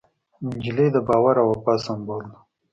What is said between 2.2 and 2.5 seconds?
ده.